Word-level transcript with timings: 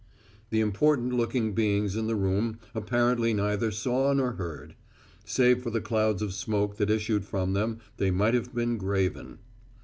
The 0.49 0.61
important 0.61 1.13
looking 1.13 1.53
beings 1.53 1.95
in 1.95 2.07
the 2.07 2.15
room 2.15 2.57
apparently 2.73 3.35
neither 3.35 3.69
saw 3.69 4.11
nor 4.13 4.31
heard. 4.31 4.73
Save 5.25 5.61
for 5.61 5.69
the 5.69 5.79
clouds 5.79 6.23
of 6.23 6.33
smoke 6.33 6.77
that 6.77 6.89
issued 6.89 7.23
from 7.23 7.53
them 7.53 7.81
they 7.97 8.09
might 8.09 8.33
have 8.33 8.51
been 8.51 8.77
graven. 8.79 9.37